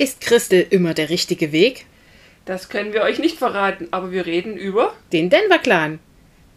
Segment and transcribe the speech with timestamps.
[0.00, 1.84] Ist Christel immer der richtige Weg?
[2.46, 5.98] Das können wir euch nicht verraten, aber wir reden über Den Denver Clan.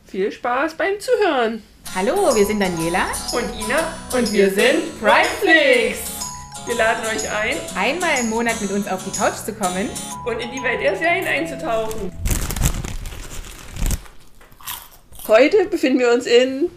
[0.07, 1.61] viel Spaß beim Zuhören.
[1.93, 3.05] Hallo, wir sind Daniela.
[3.33, 5.99] Und Ina und wir sind Primeflix.
[6.67, 9.89] Wir laden euch ein Einmal im Monat mit uns auf die Couch zu kommen.
[10.25, 12.13] und in die Welt der Serien einzutauchen.
[15.27, 16.69] Heute befinden wir uns in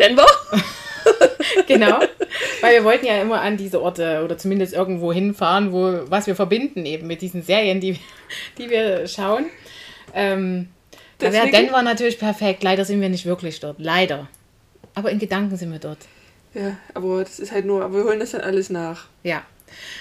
[0.00, 0.26] Denver.
[1.66, 2.00] Genau.
[2.60, 6.34] Weil wir wollten ja immer an diese Orte oder zumindest irgendwo hinfahren, wo was wir
[6.34, 7.98] verbinden eben mit diesen Serien, die,
[8.58, 9.46] die wir schauen.
[10.14, 10.68] Ähm,
[11.18, 12.62] da wäre Denver natürlich perfekt.
[12.62, 13.76] Leider sind wir nicht wirklich dort.
[13.78, 14.28] Leider.
[14.94, 15.98] Aber in Gedanken sind wir dort.
[16.54, 19.06] Ja, aber das ist halt nur, aber wir holen das dann alles nach.
[19.22, 19.42] Ja.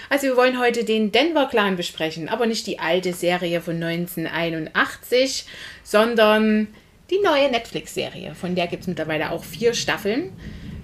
[0.09, 5.45] Also wir wollen heute den Denver Clan besprechen, aber nicht die alte Serie von 1981,
[5.83, 6.67] sondern
[7.09, 8.33] die neue Netflix-Serie.
[8.35, 10.31] Von der gibt es mittlerweile auch vier Staffeln,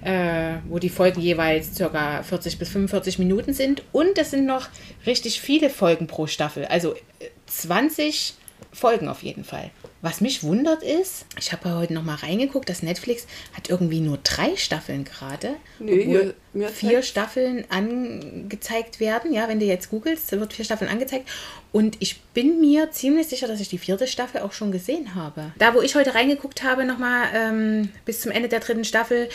[0.04, 2.24] äh, wo die Folgen jeweils ca.
[2.24, 3.84] 40 bis 45 Minuten sind.
[3.92, 4.68] Und es sind noch
[5.06, 6.66] richtig viele Folgen pro Staffel.
[6.66, 8.36] Also äh, 20
[8.72, 9.70] Folgen auf jeden Fall.
[10.02, 14.02] Was mich wundert ist, ich habe ja heute noch mal reingeguckt, dass Netflix hat irgendwie
[14.02, 15.52] nur drei Staffeln gerade.
[15.80, 19.34] Nee, obwohl hier- mir vier zeigt- Staffeln angezeigt werden.
[19.34, 21.30] Ja, wenn du jetzt googelst, wird vier Staffeln angezeigt.
[21.72, 25.52] Und ich bin mir ziemlich sicher, dass ich die vierte Staffel auch schon gesehen habe.
[25.58, 29.30] Da, wo ich heute reingeguckt habe, nochmal ähm, bis zum Ende der dritten Staffel,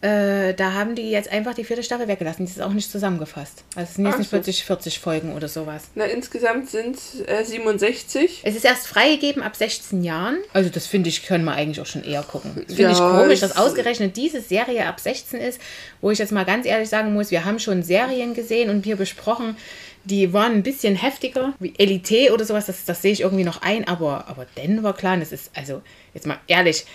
[0.00, 2.46] äh, da haben die jetzt einfach die vierte Staffel weggelassen.
[2.46, 3.64] Die ist auch nicht zusammengefasst.
[3.74, 4.36] Also es sind jetzt Ach nicht so.
[4.36, 5.84] plötzlich 40 Folgen oder sowas.
[5.96, 8.42] Na, insgesamt sind es äh, 67.
[8.44, 10.38] Es ist erst freigegeben ab 16 Jahren.
[10.52, 12.52] Also das finde ich, können wir eigentlich auch schon eher gucken.
[12.54, 15.60] Das finde Ja, ich komisch, dass ausgerechnet diese Serie ab 16 ist,
[16.00, 18.96] wo ich jetzt mal ganz ehrlich sagen muss, wir haben schon Serien gesehen und hier
[18.96, 19.56] besprochen,
[20.04, 23.62] die waren ein bisschen heftiger, wie Elite oder sowas, das, das sehe ich irgendwie noch
[23.62, 25.82] ein, aber, aber Denver Clan, das ist, also
[26.14, 26.86] jetzt mal ehrlich,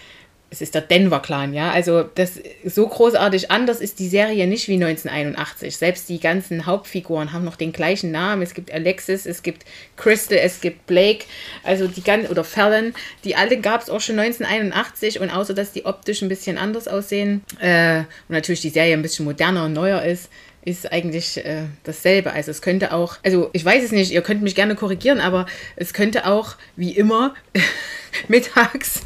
[0.54, 1.72] es ist der Denver Clan, ja.
[1.72, 5.76] Also das so großartig anders ist die Serie nicht wie 1981.
[5.76, 8.44] Selbst die ganzen Hauptfiguren haben noch den gleichen Namen.
[8.44, 9.66] Es gibt Alexis, es gibt
[9.98, 11.26] Crystal, es gibt Blake,
[11.64, 15.72] also die ganzen oder Fallon, die alle gab es auch schon 1981 und außer dass
[15.72, 19.74] die optisch ein bisschen anders aussehen äh, und natürlich die Serie ein bisschen moderner und
[19.74, 20.30] neuer ist,
[20.64, 22.32] ist eigentlich äh, dasselbe.
[22.32, 25.48] Also es könnte auch, also ich weiß es nicht, ihr könnt mich gerne korrigieren, aber
[25.76, 27.34] es könnte auch wie immer
[28.28, 29.02] mittags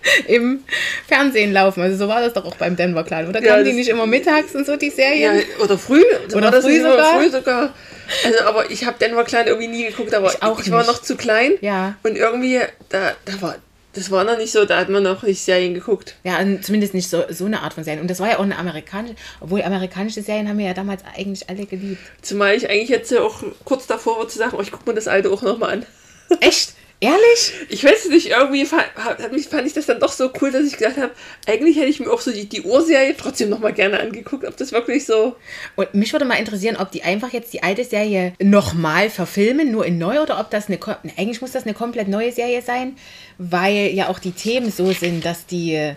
[0.26, 0.62] im
[1.06, 1.82] Fernsehen laufen.
[1.82, 3.28] Also so war das doch auch beim Denver Clan.
[3.28, 5.36] Oder Ja, kamen die das- nicht immer mittags und so die Serien?
[5.38, 6.02] Ja, oder früh.
[6.34, 7.20] Oder früh sogar?
[7.20, 7.74] Früh sogar.
[8.24, 11.02] Also, aber ich habe Denver Clan irgendwie nie geguckt, aber Ich auch ich war noch
[11.02, 11.52] zu klein.
[11.60, 11.96] Ja.
[12.04, 13.56] Und irgendwie, da, da war,
[13.94, 16.14] das war noch nicht so, da hat man noch nicht Serien geguckt.
[16.22, 18.00] Ja, zumindest nicht so, so eine Art von Serien.
[18.02, 21.48] Und das war ja auch eine amerikanische, obwohl amerikanische Serien haben wir ja damals eigentlich
[21.48, 22.00] alle geliebt.
[22.22, 24.94] Zumal ich eigentlich jetzt ja auch kurz davor war zu sagen, oh, ich gucke mir
[24.94, 25.86] das alte auch nochmal an.
[26.40, 26.74] Echt?
[26.98, 27.52] Ehrlich?
[27.68, 28.84] Ich weiß es nicht, irgendwie fand,
[29.50, 31.10] fand ich das dann doch so cool, dass ich gedacht habe,
[31.46, 34.72] eigentlich hätte ich mir auch so die, die Urserie trotzdem nochmal gerne angeguckt, ob das
[34.72, 35.36] wirklich so.
[35.74, 39.84] Und mich würde mal interessieren, ob die einfach jetzt die alte Serie nochmal verfilmen, nur
[39.84, 42.96] in neu, oder ob das eine, ko- eigentlich muss das eine komplett neue Serie sein,
[43.36, 45.94] weil ja auch die Themen so sind, dass die äh,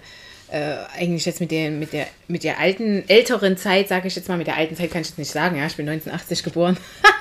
[0.98, 4.38] eigentlich jetzt mit, den, mit, der, mit der alten, älteren Zeit, sage ich jetzt mal,
[4.38, 6.76] mit der alten Zeit kann ich jetzt nicht sagen, ja, ich bin 1980 geboren.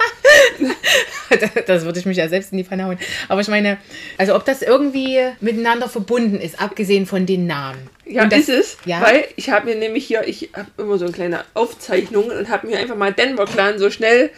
[1.66, 2.98] das würde ich mich ja selbst in die Pfanne hauen.
[3.28, 3.78] Aber ich meine,
[4.16, 7.78] also ob das irgendwie miteinander verbunden ist, abgesehen von den Namen.
[8.06, 9.00] Ja, Und das- ist es, Ja.
[9.02, 12.66] weil ich habe mir nämlich hier, ich habe immer so eine kleine Aufzeichnung und habe
[12.66, 14.30] mir einfach mal Denver Clan so schnell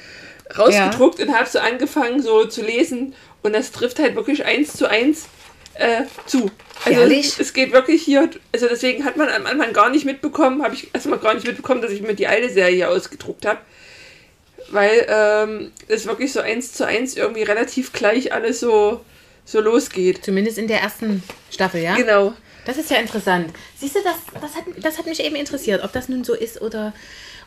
[0.59, 4.89] rausgedruckt und habe so angefangen so zu lesen und das trifft halt wirklich eins zu
[4.91, 5.27] eins
[5.75, 6.51] äh, zu.
[6.85, 10.63] Also es, es geht wirklich hier, also deswegen hat man am Anfang gar nicht mitbekommen,
[10.65, 13.59] habe ich erstmal gar nicht mitbekommen, dass ich mir die alte Serie ausgedruckt habe.
[14.71, 19.05] Weil ähm, es wirklich so eins zu eins irgendwie relativ gleich alles so,
[19.45, 20.25] so losgeht.
[20.25, 21.97] Zumindest in der ersten Staffel, ja?
[21.97, 22.35] Genau.
[22.67, 23.53] Das ist ja interessant.
[23.79, 26.61] Siehst du, das, das, hat, das hat mich eben interessiert, ob das nun so ist
[26.61, 26.93] oder,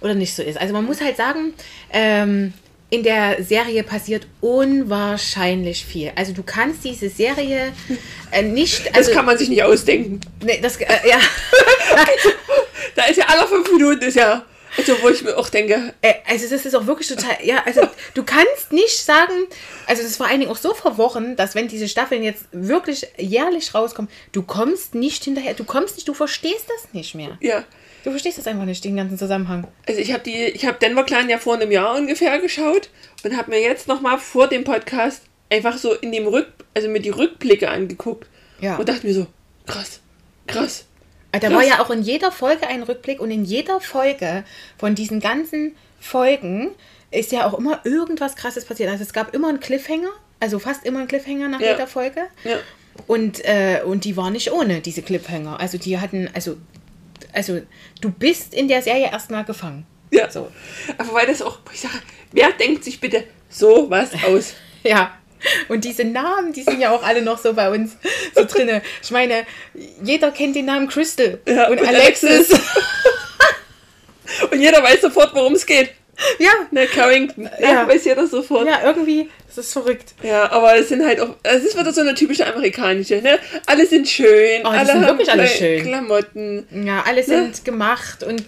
[0.02, 0.58] oder nicht so ist.
[0.58, 1.54] Also man muss halt sagen,
[1.92, 2.54] ähm,
[2.90, 6.12] in der Serie passiert unwahrscheinlich viel.
[6.16, 7.72] Also du kannst diese Serie
[8.32, 8.88] äh, nicht...
[8.88, 10.20] Das Also, kann man sich nicht ausdenken.
[10.44, 11.20] nee, das, äh, ja,
[12.96, 14.46] Da ist ja alle fünf Minuten, ist ja.
[14.78, 17.82] Also, wo ich mir auch denke, Äh, Also das ist auch wirklich total, ja, also
[18.14, 19.34] du kannst nicht sagen,
[19.88, 23.06] also das ist vor allen Dingen auch so verworren, dass wenn diese Staffeln jetzt wirklich
[23.18, 27.38] jährlich rauskommen, du kommst nicht hinterher, du kommst nicht, du verstehst das nicht mehr.
[27.42, 27.64] ja.
[28.04, 29.66] Du verstehst das einfach nicht, den ganzen Zusammenhang.
[29.88, 32.90] Also, ich habe die, ich habe Denver Clan ja vor einem Jahr ungefähr geschaut
[33.24, 37.00] und habe mir jetzt nochmal vor dem Podcast einfach so in dem Rück, also mir
[37.00, 38.28] die Rückblicke angeguckt.
[38.60, 38.76] Ja.
[38.76, 39.28] Und dachte mir so,
[39.68, 40.02] krass,
[40.48, 40.84] krass.
[41.34, 41.54] Da Krass.
[41.54, 44.44] war ja auch in jeder Folge ein Rückblick und in jeder Folge
[44.78, 46.70] von diesen ganzen Folgen
[47.10, 48.90] ist ja auch immer irgendwas Krasses passiert.
[48.90, 50.10] Also es gab immer einen Cliffhanger,
[50.40, 51.72] also fast immer einen Cliffhanger nach Ja.
[51.72, 52.22] jeder Folge.
[52.44, 52.58] Ja.
[53.08, 55.60] Und, äh, und die war nicht ohne, diese Cliffhanger.
[55.60, 56.58] Also die hatten, also,
[57.34, 57.62] also
[58.02, 59.86] du bist in der Serie erstmal gefangen.
[60.12, 60.30] Ja.
[60.30, 60.52] So.
[61.00, 61.96] Aber weil das auch, ich sage,
[62.32, 64.54] wer denkt sich bitte, sowas aus.
[64.86, 65.18] Ja.
[65.70, 67.98] Und diese Namen, die sind ja auch alle noch so bei uns
[68.36, 68.82] so drinne.
[69.02, 69.46] Ich meine,
[70.04, 72.50] jeder kennt den Namen Crystal Ja, und, und Alexis.
[74.52, 75.92] Und jeder weiß sofort, worum es geht.
[76.40, 76.52] ja.
[76.72, 77.50] Ne, Carrington.
[77.60, 77.88] Ja, Ja.
[77.88, 78.68] weiß jeder sofort.
[78.68, 80.14] Ja, irgendwie, das ist verrückt.
[80.24, 83.38] Ja, aber es sind halt auch, es ist wieder so eine typische amerikanische, ne?
[83.66, 85.84] Alle sind schön, Oh, alle sind haben wirklich alle schön.
[85.84, 86.86] Klamotten.
[86.86, 88.44] Ja, alle sind gemacht und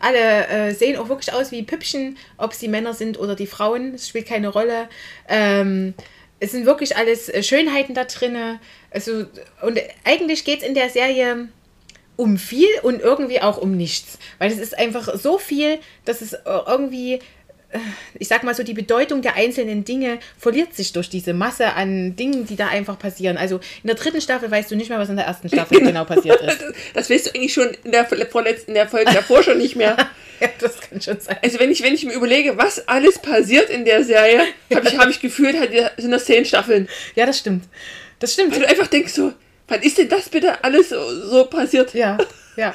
[0.00, 3.94] alle äh, sehen auch wirklich aus wie Püppchen, ob sie Männer sind oder die Frauen.
[3.94, 4.88] Es spielt keine Rolle.
[5.28, 5.94] Ähm,
[6.42, 8.58] es sind wirklich alles äh, Schönheiten da drinne.
[8.90, 9.26] Also,
[9.62, 11.48] und eigentlich geht es in der Serie
[12.16, 14.18] um viel und irgendwie auch um nichts.
[14.38, 17.20] Weil es ist einfach so viel, dass es äh, irgendwie,
[18.18, 22.16] ich sag mal so, die Bedeutung der einzelnen Dinge verliert sich durch diese Masse an
[22.16, 23.36] Dingen, die da einfach passieren.
[23.36, 26.04] Also in der dritten Staffel weißt du nicht mehr, was in der ersten Staffel genau
[26.04, 26.60] passiert ist.
[26.62, 29.76] Das, das weißt du eigentlich schon in der vorletzten, in der Folge davor schon nicht
[29.76, 29.96] mehr.
[30.40, 31.36] Ja, das kann schon sein.
[31.40, 34.40] Also wenn ich, wenn ich mir überlege, was alles passiert in der Serie,
[34.74, 36.88] habe ich, hab ich gefühlt, halt, sind das zehn Staffeln.
[37.14, 37.66] Ja, das stimmt.
[38.18, 38.52] Das stimmt.
[38.52, 39.32] Weil du einfach denkst so,
[39.68, 40.96] wann ist denn das bitte alles so,
[41.28, 41.94] so passiert?
[41.94, 42.18] Ja,
[42.56, 42.74] ja.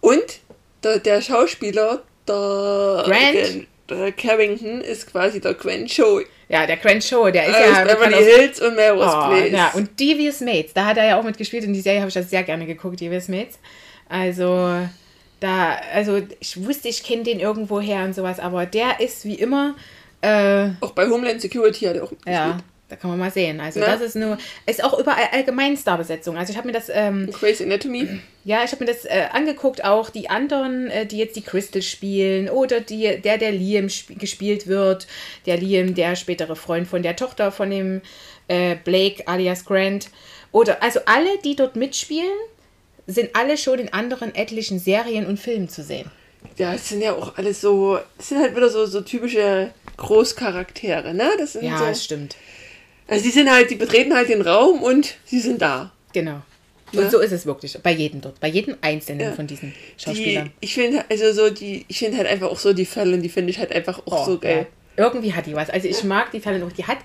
[0.00, 0.40] Und
[0.82, 3.66] der, der Schauspieler, der, Grant?
[3.90, 6.20] Der Carrington, ist quasi der Grant Show.
[6.48, 9.26] Ja, der Grant Show, der ist Aus ja Beverly bekannt aus- Hills und Melrose Oh,
[9.28, 9.52] Place.
[9.52, 12.14] ja, und Devious Mates, da hat er ja auch mitgespielt und die Serie habe ich
[12.14, 13.58] das sehr gerne geguckt, Devious Mates.
[14.08, 14.74] Also,
[15.40, 19.34] da, also ich wusste, ich kenne den irgendwo her und sowas, aber der ist wie
[19.34, 19.74] immer,
[20.22, 22.64] äh, Auch bei Homeland Security hat er auch ja, mitgespielt.
[22.88, 23.60] Da kann man mal sehen.
[23.60, 23.86] Also Ne?
[23.86, 26.36] das ist nur, ist auch überall allgemein Starbesetzung.
[26.38, 28.20] Also ich habe mir das, ähm, Grey's Anatomy.
[28.44, 31.82] Ja, ich habe mir das äh, angeguckt, auch die anderen, äh, die jetzt die Crystal
[31.82, 35.06] spielen oder die, der, der Liam sp gespielt wird,
[35.44, 38.00] der Liam, der spätere Freund von der Tochter von dem
[38.48, 40.08] äh, Blake alias Grant.
[40.50, 42.32] Oder also alle, die dort mitspielen,
[43.06, 46.10] sind alle schon in anderen etlichen Serien und Filmen zu sehen.
[46.56, 51.12] Ja, es sind ja auch alles so, es sind halt wieder so, so typische Großcharaktere,
[51.14, 51.30] ne?
[51.38, 52.36] Das sind Ja, so, das stimmt.
[53.08, 55.92] Also die sind halt, die betreten halt den Raum und sie sind da.
[56.12, 56.42] Genau.
[56.92, 57.10] Und Ja.
[57.10, 57.76] so ist es wirklich.
[57.82, 58.40] Bei jedem dort.
[58.40, 59.32] Bei jedem einzelnen Ja.
[59.32, 60.50] von diesen Die, Schauspielern.
[60.60, 63.50] ich finde, also so die, ich finde halt einfach auch so die Fälle, die finde
[63.50, 64.60] ich halt einfach auch so geil.
[64.60, 64.77] Oh, Ja.
[64.98, 65.70] Irgendwie hat die was.
[65.70, 66.72] Also ich mag die Fälle noch.
[66.72, 66.98] Die hat,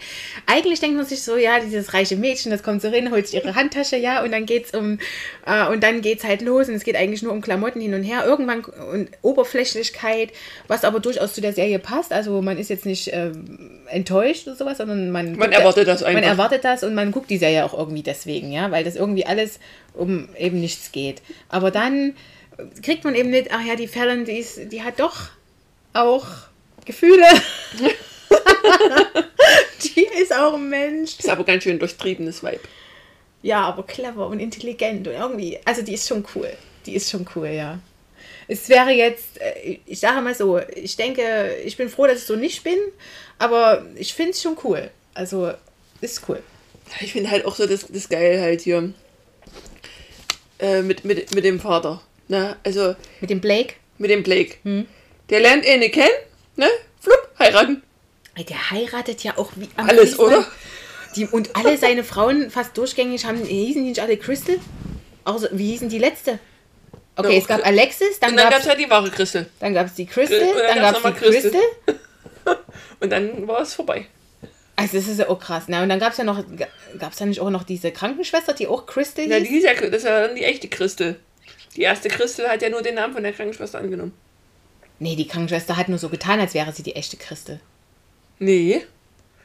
[0.47, 3.35] eigentlich denkt man sich so, ja, dieses reiche Mädchen, das kommt so rein, holt sich
[3.35, 4.97] ihre Handtasche, ja, und dann geht's um,
[5.45, 8.03] äh, und dann geht's halt los und es geht eigentlich nur um Klamotten hin und
[8.03, 8.25] her.
[8.25, 10.31] Irgendwann und Oberflächlichkeit,
[10.67, 12.11] was aber durchaus zu der Serie passt.
[12.11, 16.15] Also man ist jetzt nicht ähm, enttäuscht oder sowas, sondern man, Man erwartet das Man
[16.15, 16.29] einfach.
[16.31, 19.59] erwartet das und man guckt die Serie auch irgendwie deswegen, ja, weil das irgendwie alles
[19.93, 21.21] um eben nichts geht.
[21.49, 22.15] Aber dann
[22.81, 25.29] kriegt man eben mit, ach ja, die Fallon, die, ist, die hat doch
[25.93, 26.25] auch
[26.85, 27.25] Gefühle.
[29.83, 31.19] die ist auch ein Mensch.
[31.19, 32.61] Ist aber ganz schön durchtriebenes Vibe.
[33.41, 36.49] Ja, aber clever und intelligent und irgendwie, also die ist schon cool.
[36.85, 37.79] Die ist schon cool, ja.
[38.47, 42.25] Es wäre jetzt, äh, ich sage mal so, ich denke, ich bin froh, dass ich
[42.25, 42.77] so nicht bin,
[43.37, 44.89] aber ich finde es schon cool.
[45.13, 45.51] Also,
[46.01, 46.41] ist cool.
[47.01, 48.93] Ich finde halt auch so das, das geil halt hier
[50.59, 52.01] äh, mit, mit, mit dem Vater.
[52.27, 52.57] Ne?
[52.63, 54.55] Also Mit dem Blake, mit dem Blake.
[54.63, 54.85] Hm.
[55.29, 56.09] Der lernt eine kennen,
[56.55, 56.67] ne?
[56.99, 57.83] Flupp, heiraten.
[58.37, 60.27] Der heiratet ja auch wie am Alles, Fließband.
[60.33, 60.47] oder?
[61.15, 64.55] Die, und alle seine Frauen fast durchgängig haben, hießen die nicht alle Crystal?
[65.25, 66.39] Außer, wie hießen die letzte?
[67.15, 67.63] Okay, Ja, es gab.
[67.65, 69.47] Alexis, dann Und dann gab gab es es halt die wahre Christel.
[69.59, 71.51] dann gab's die Crystal, dann dann gab es die Crystal.
[71.85, 72.59] Crystal.
[72.99, 74.07] Und dann war es vorbei.
[74.75, 75.65] Also das ist ja auch krass.
[75.67, 76.43] Na, und dann gab es ja noch,
[76.97, 79.47] gab es da nicht auch noch diese Krankenschwester, die auch Crystal Ja, hieß?
[79.47, 81.19] die ist ja, das ist ja dann die echte Christel.
[81.75, 84.13] Die erste Christel hat ja nur den Namen von der Krankenschwester angenommen.
[85.03, 87.59] Nee, die Krankenschwester hat nur so getan, als wäre sie die echte Christel.
[88.39, 88.81] Nee.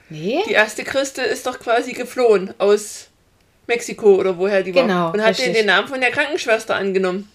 [0.09, 0.43] Nee?
[0.49, 3.09] Die erste Christel ist doch quasi geflohen aus
[3.67, 4.83] Mexiko oder woher die war.
[4.83, 7.29] Genau, Und hat den, den Namen von der Krankenschwester angenommen.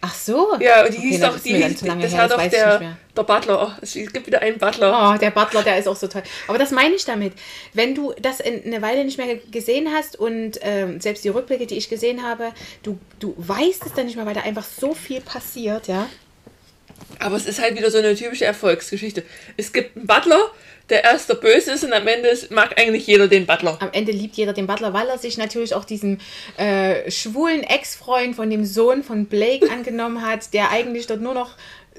[0.00, 0.56] Ach so.
[0.60, 3.22] Ja, und die Okay, hieß doch, die hieß, das her, war das doch der, der
[3.24, 3.68] Butler.
[3.68, 5.12] Oh, es gibt wieder einen Butler.
[5.14, 6.22] Oh, der Butler, der ist auch so toll.
[6.46, 7.32] Aber das meine ich damit.
[7.74, 11.28] Wenn du das in, eine Weile nicht mehr ge- gesehen hast und ähm, selbst die
[11.28, 14.64] Rückblicke, die ich gesehen habe, du, du weißt es dann nicht mehr, weil da einfach
[14.64, 16.06] so viel passiert, ja.
[17.18, 19.22] Aber es ist halt wieder so eine typische Erfolgsgeschichte.
[19.56, 20.50] Es gibt einen Butler,
[20.88, 23.76] der erst der Böse ist und am Ende mag eigentlich jeder den Butler.
[23.80, 26.18] Am Ende liebt jeder den Butler, weil er sich natürlich auch diesem
[26.56, 31.50] äh, schwulen Ex-Freund von dem Sohn von Blake angenommen hat, der eigentlich dort nur noch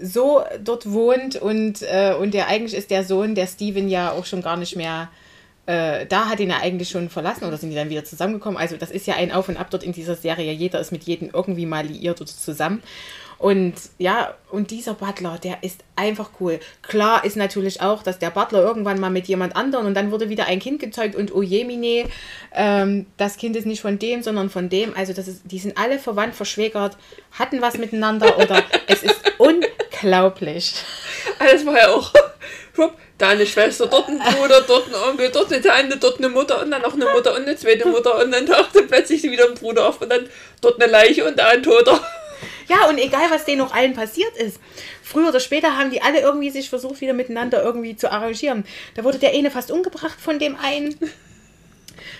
[0.01, 4.25] so dort wohnt und, äh, und der eigentlich ist der Sohn, der Steven ja auch
[4.25, 5.09] schon gar nicht mehr
[5.69, 8.57] äh, da hat ihn er eigentlich schon verlassen oder sind die dann wieder zusammengekommen.
[8.57, 10.51] Also das ist ja ein Auf und Ab dort in dieser Serie.
[10.51, 12.81] Jeder ist mit jedem irgendwie mal liiert oder zusammen.
[13.39, 16.59] Und ja, und dieser Butler, der ist einfach cool.
[16.81, 20.27] Klar ist natürlich auch, dass der Butler irgendwann mal mit jemand anderem und dann wurde
[20.27, 22.09] wieder ein Kind gezeugt und oh je, mine,
[22.53, 24.93] ähm, das Kind ist nicht von dem, sondern von dem.
[24.93, 26.97] Also das ist, die sind alle verwandt, verschwägert,
[27.31, 30.73] hatten was miteinander oder es ist unglaublich.
[31.39, 32.11] Alles war ja auch.
[33.17, 36.61] Da eine Schwester, dort ein Bruder, dort ein Onkel, dort eine Tante, dort eine Mutter
[36.61, 39.55] und dann noch eine Mutter und eine zweite Mutter und dann tauchte plötzlich wieder ein
[39.55, 40.29] Bruder auf und dann
[40.61, 42.01] dort eine Leiche und da ein Toter.
[42.69, 44.59] Ja, und egal, was denen noch allen passiert ist,
[45.01, 48.63] früher oder später haben die alle irgendwie sich versucht, wieder miteinander irgendwie zu arrangieren.
[48.93, 50.95] Da wurde der eine fast umgebracht von dem einen.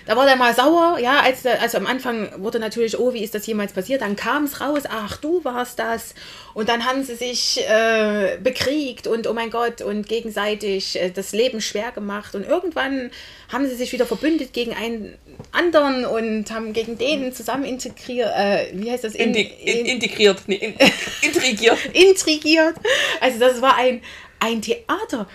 [0.06, 3.34] Da war der mal sauer, ja, als, also am Anfang wurde natürlich, oh, wie ist
[3.34, 4.02] das jemals passiert?
[4.02, 6.14] Dann kam es raus, ach, du warst das.
[6.54, 11.32] Und dann haben sie sich äh, bekriegt und oh mein Gott und gegenseitig äh, das
[11.32, 12.34] Leben schwer gemacht.
[12.34, 13.10] Und irgendwann
[13.52, 15.16] haben sie sich wieder verbündet gegen einen
[15.52, 19.14] anderen und haben gegen den zusammen integriert, äh, wie heißt das?
[19.14, 20.74] In, in, in, integriert, nee, in,
[21.22, 21.78] intrigiert.
[21.92, 22.74] intrigiert.
[23.20, 24.02] Also das war ein,
[24.38, 25.28] ein Theater.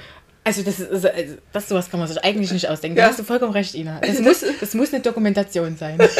[0.46, 1.10] Also das, ist, also
[1.52, 2.98] das sowas kann man sich eigentlich nicht ausdenken.
[2.98, 3.06] Ja.
[3.06, 4.00] Da hast du vollkommen recht, Ina.
[4.00, 5.98] Das muss, das muss eine Dokumentation sein.
[5.98, 6.12] das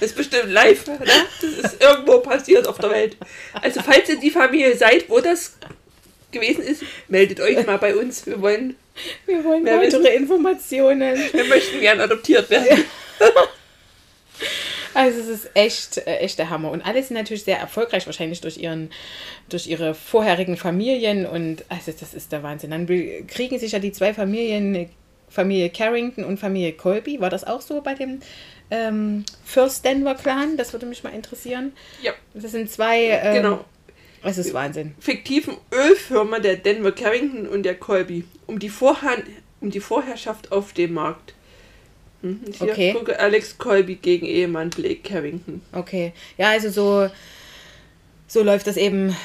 [0.00, 0.86] ist bestimmt live.
[0.86, 0.98] Ne?
[1.42, 3.18] Das ist irgendwo passiert auf der Welt.
[3.60, 5.58] Also falls ihr die Familie seid, wo das
[6.32, 8.24] gewesen ist, meldet euch mal bei uns.
[8.24, 8.76] Wir wollen,
[9.26, 10.22] Wir wollen weitere wissen.
[10.22, 11.18] Informationen.
[11.30, 12.84] Wir möchten gern adoptiert werden.
[14.94, 16.70] Also es ist echt, äh, echt der Hammer.
[16.70, 18.90] Und alle sind natürlich sehr erfolgreich, wahrscheinlich durch, ihren,
[19.48, 21.26] durch ihre vorherigen Familien.
[21.26, 22.70] Und also das ist der Wahnsinn.
[22.70, 22.86] Dann
[23.26, 24.90] kriegen sich ja die zwei Familien,
[25.28, 27.20] Familie Carrington und Familie Colby.
[27.20, 28.20] War das auch so bei dem
[28.70, 30.56] ähm, First Denver Clan?
[30.56, 31.72] Das würde mich mal interessieren.
[32.02, 32.12] Ja.
[32.34, 33.04] Das sind zwei.
[33.22, 33.64] Ähm, genau.
[34.22, 34.94] Es ist Wahnsinn.
[35.00, 38.24] Fiktiven Ölfirma der Denver Carrington und der Colby.
[38.46, 39.24] Um die, Vorhand,
[39.60, 41.32] um die Vorherrschaft auf dem Markt.
[42.22, 42.92] Mhm, ich okay.
[42.92, 45.62] gucke Alex Colby gegen Ehemann Blake Carrington.
[45.72, 46.12] Okay.
[46.36, 47.10] Ja, also so,
[48.26, 49.16] so läuft das eben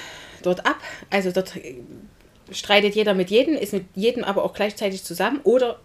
[0.43, 0.79] dort ab.
[1.09, 1.53] Also dort
[2.51, 5.79] streitet jeder mit jedem, ist mit jedem aber auch gleichzeitig zusammen oder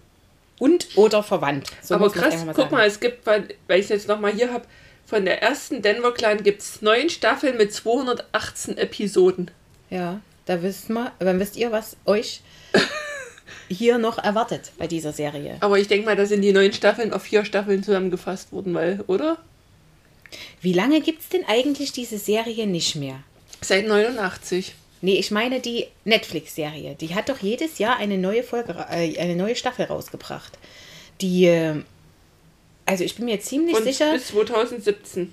[0.59, 1.71] und oder verwandt.
[1.83, 4.53] So aber krass, mal guck mal, es gibt, weil, weil ich es jetzt nochmal hier
[4.53, 4.65] habe,
[5.07, 9.51] von der ersten Denver Clan gibt es neun Staffeln mit 218 Episoden.
[9.89, 12.43] Ja, da wisst mal, dann wisst ihr, was euch
[13.69, 15.57] hier noch erwartet bei dieser Serie.
[15.61, 19.01] Aber ich denke mal, da sind die neun Staffeln auf vier Staffeln zusammengefasst worden, weil,
[19.07, 19.39] oder?
[20.61, 23.21] Wie lange gibt es denn eigentlich diese Serie nicht mehr?
[23.61, 24.75] Seit 89.
[25.03, 26.95] Nee, ich meine die Netflix-Serie.
[26.95, 30.59] Die hat doch jedes Jahr eine neue Folge, äh, eine neue Staffel rausgebracht.
[31.21, 31.83] Die, äh,
[32.87, 34.13] also ich bin mir ziemlich Und sicher.
[34.13, 35.33] Bis 2017.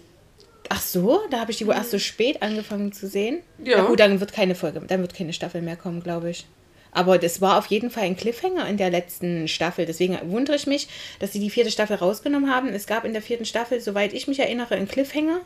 [0.70, 3.42] Ach so, da habe ich die wohl erst so spät angefangen zu sehen.
[3.64, 3.78] Ja.
[3.78, 6.46] Na gut, dann wird keine Folge, dann wird keine Staffel mehr kommen, glaube ich.
[6.92, 9.86] Aber das war auf jeden Fall ein Cliffhanger in der letzten Staffel.
[9.86, 10.88] Deswegen wundere ich mich,
[11.20, 12.70] dass sie die vierte Staffel rausgenommen haben.
[12.70, 15.42] Es gab in der vierten Staffel, soweit ich mich erinnere, einen Cliffhanger.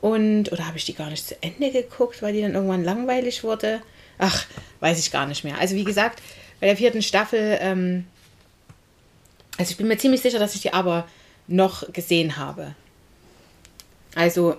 [0.00, 3.44] Und, oder habe ich die gar nicht zu Ende geguckt, weil die dann irgendwann langweilig
[3.44, 3.80] wurde?
[4.18, 4.46] Ach,
[4.80, 5.58] weiß ich gar nicht mehr.
[5.58, 6.22] Also wie gesagt,
[6.60, 8.06] bei der vierten Staffel, ähm,
[9.58, 11.08] also ich bin mir ziemlich sicher, dass ich die aber
[11.48, 12.74] noch gesehen habe.
[14.14, 14.56] Also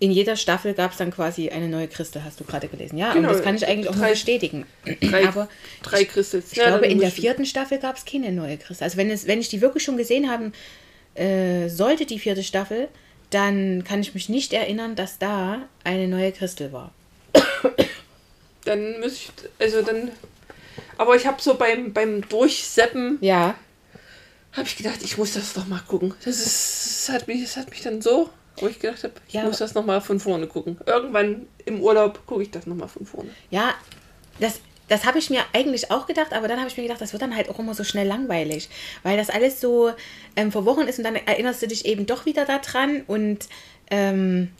[0.00, 2.96] in jeder Staffel gab es dann quasi eine neue Christel, hast du gerade gelesen.
[2.96, 3.28] Ja, genau.
[3.28, 4.66] und das kann ich eigentlich auch drei, nur bestätigen.
[5.02, 5.48] Drei, Aber
[5.82, 6.42] drei Christel.
[6.50, 8.84] Ich, ja, glaube, in der vierten Staffel gab es keine neue Christel.
[8.84, 10.52] Also wenn, es, wenn ich die wirklich schon gesehen haben
[11.14, 12.88] äh, sollte, die vierte Staffel,
[13.28, 16.92] dann kann ich mich nicht erinnern, dass da eine neue Christel war.
[18.64, 20.10] Dann muss ich, also dann,
[20.98, 23.54] aber ich habe so beim, beim Durchseppen, ja.
[24.52, 26.12] habe ich gedacht, ich muss das doch mal gucken.
[26.26, 28.28] Das, ist, das, hat mich, das hat mich dann so
[28.60, 29.44] wo ich gedacht habe, ich ja.
[29.44, 30.78] muss das nochmal von vorne gucken.
[30.86, 33.30] Irgendwann im Urlaub gucke ich das nochmal von vorne.
[33.50, 33.74] Ja,
[34.38, 37.12] das, das habe ich mir eigentlich auch gedacht, aber dann habe ich mir gedacht, das
[37.12, 38.68] wird dann halt auch immer so schnell langweilig,
[39.02, 39.92] weil das alles so
[40.36, 43.48] ähm, verworren ist und dann erinnerst du dich eben doch wieder daran und
[43.90, 44.50] ähm,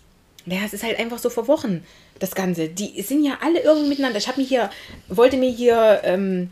[0.46, 1.84] ja, es ist halt einfach so verworren,
[2.18, 2.68] das Ganze.
[2.68, 4.18] Die sind ja alle irgendwie miteinander.
[4.18, 4.70] Ich habe mir hier,
[5.08, 6.50] wollte mir hier ähm,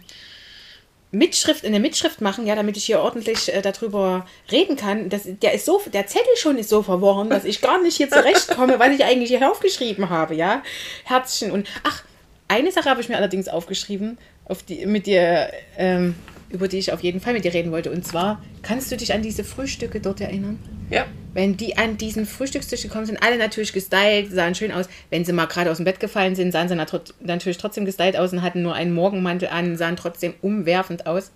[1.11, 5.09] Mitschrift, eine Mitschrift machen, ja, damit ich hier ordentlich äh, darüber reden kann.
[5.09, 8.11] Das, der ist so, der Zettel schon ist so verworren, dass ich gar nicht hier
[8.11, 10.63] zurechtkomme, was ich eigentlich hier aufgeschrieben habe, ja.
[11.05, 12.05] Herzchen und ach,
[12.49, 16.15] eine Sache habe ich mir allerdings aufgeschrieben, auf die, mit dir, ähm,
[16.51, 17.91] über die ich auf jeden Fall mit dir reden wollte.
[17.91, 20.59] Und zwar, kannst du dich an diese Frühstücke dort erinnern?
[20.91, 21.07] Ja.
[21.35, 24.87] Wenn die an diesen Frühstückstisch gekommen sind, alle natürlich gestylt, sahen schön aus.
[25.11, 28.33] Wenn sie mal gerade aus dem Bett gefallen sind, sahen sie natürlich trotzdem gestylt aus
[28.33, 31.31] und hatten nur einen Morgenmantel an, sahen trotzdem umwerfend aus.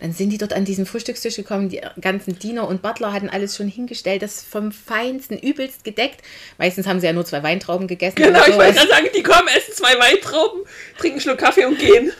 [0.00, 1.70] Dann sind die dort an diesen Frühstückstisch gekommen.
[1.70, 6.20] Die ganzen Diener und Butler hatten alles schon hingestellt, das vom Feinsten übelst gedeckt.
[6.58, 8.16] Meistens haben sie ja nur zwei Weintrauben gegessen.
[8.16, 10.62] Genau, ich wollte gerade sagen, die kommen, essen zwei Weintrauben,
[10.98, 12.12] trinken einen Schluck Kaffee und gehen.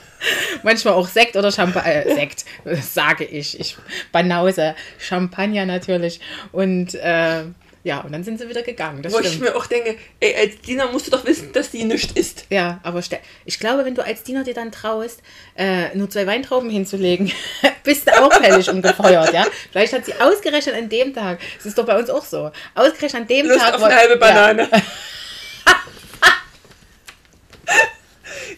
[0.63, 2.07] Manchmal auch Sekt oder Champagner.
[2.07, 2.45] Äh, Sekt,
[2.83, 3.59] sage ich.
[3.59, 3.77] Ich
[4.13, 4.75] Banause.
[4.99, 6.21] Champagner natürlich.
[6.53, 7.45] Und äh,
[7.87, 9.01] ja, und dann sind sie wieder gegangen.
[9.01, 9.35] Das Wo stimmt.
[9.35, 12.47] ich mir auch denke, ey, als Diener musst du doch wissen, dass die nichts ist.
[12.51, 13.01] Ja, aber
[13.45, 15.23] ich glaube, wenn du als Diener dir dann traust,
[15.57, 17.31] äh, nur zwei Weintrauben hinzulegen,
[17.85, 19.47] bist du auch fällig ungefeuert, ja?
[19.71, 23.23] Vielleicht hat sie ausgerechnet an dem Tag, das ist doch bei uns auch so, ausgerechnet
[23.23, 23.75] an dem Lust Tag...
[23.75, 24.69] auf eine halbe Banane.
[24.69, 24.83] Ja.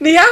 [0.00, 0.24] naja,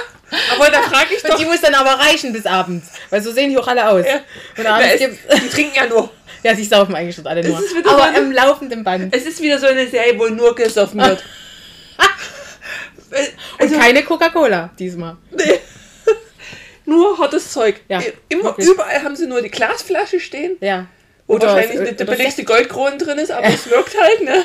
[0.57, 1.39] Aber da frage ich Und doch.
[1.39, 2.89] die muss dann aber reichen bis abends.
[3.11, 4.05] Weil so sehen die auch alle aus.
[4.07, 4.21] Ja.
[4.57, 6.11] Und abends es, gibt's, die trinken ja nur.
[6.43, 7.59] ja, die saufen eigentlich schon alle nur.
[7.61, 9.15] ist Aber so eine- im laufenden Band.
[9.15, 11.21] Es ist wieder so eine Serie, wo nur gesoffen wird.
[13.11, 13.19] Äh,
[13.59, 15.17] Und also, keine Coca-Cola diesmal.
[15.31, 15.61] nee.
[16.85, 17.81] nur hartes Zeug.
[17.89, 18.67] Ja, Immer wirklich.
[18.69, 20.87] überall haben sie nur die Glasflasche stehen, Ja.
[21.29, 24.45] Oder- wahrscheinlich oder eine, der billigste Goldkrone drin ist, aber es wirkt halt, ne?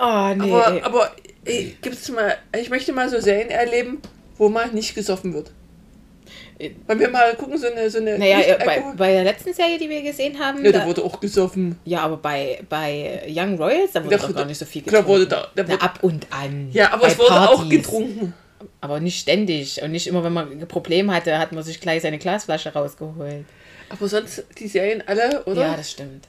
[0.00, 0.52] Oh, nee.
[0.52, 4.00] Aber, aber gibt's mal, ich möchte mal so Serien erleben,
[4.38, 5.50] wo mal nicht gesoffen wird.
[6.86, 9.76] Wollen wir mal gucken, so eine, so eine Naja, äh, bei, bei der letzten Serie,
[9.76, 11.76] die wir gesehen haben, Ja, da da, wurde auch gesoffen.
[11.84, 14.90] ja, aber bei, bei Young Royals, da wurde Da doch gar nicht so viel da
[14.90, 15.08] getrunken.
[15.08, 16.70] wurde da- da Na, wurde- ab und an.
[16.72, 17.70] Ja, aber es wurde auch Partys.
[17.70, 18.34] getrunken.
[18.80, 19.82] Aber nicht ständig.
[19.82, 23.44] Und nicht immer, wenn man ein Problem hatte, hat man sich gleich seine Glasflasche rausgeholt.
[23.90, 25.62] Aber sonst die Serien alle, oder?
[25.62, 26.28] Ja, das stimmt.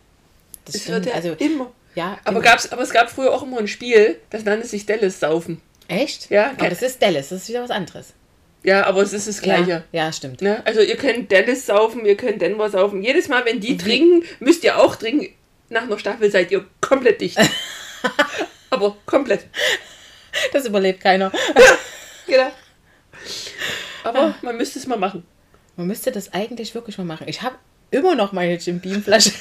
[0.65, 0.95] Das es stimmt.
[1.05, 1.71] wird ja Also, immer.
[1.95, 2.17] Ja.
[2.23, 2.41] Aber, immer.
[2.41, 5.61] gab's, aber es gab früher auch immer ein Spiel, das nannte sich Dallas Saufen.
[5.87, 6.29] Echt?
[6.29, 8.13] Ja, Aber das ist Dallas, das ist wieder was anderes.
[8.63, 9.83] Ja, aber es ist das Gleiche.
[9.91, 10.41] Ja, ja stimmt.
[10.41, 10.65] Ne?
[10.65, 13.03] Also ihr könnt Dallas saufen, ihr könnt Denver saufen.
[13.03, 15.29] Jedes Mal, wenn die trinken, müsst ihr auch trinken.
[15.69, 17.37] Nach einer Staffel seid ihr komplett dicht.
[18.71, 19.45] aber komplett.
[20.51, 21.31] Das überlebt keiner.
[22.27, 22.51] Genau.
[24.03, 25.25] Aber man müsste es mal machen.
[25.75, 27.27] Man müsste das eigentlich wirklich mal machen.
[27.27, 27.55] Ich habe
[27.91, 29.31] immer noch meine Jim Beam Flasche,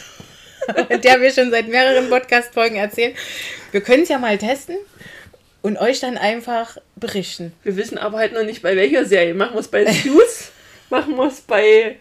[1.02, 3.14] der wir schon seit mehreren Podcast-Folgen erzählen.
[3.72, 4.76] Wir können es ja mal testen
[5.62, 7.52] und euch dann einfach berichten.
[7.62, 9.34] Wir wissen aber halt noch nicht bei welcher Serie.
[9.34, 10.48] Machen wir es bei Fuse?
[10.90, 11.96] machen wir es bei